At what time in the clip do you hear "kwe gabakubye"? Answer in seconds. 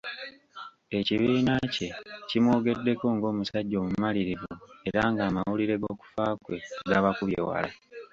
6.43-7.39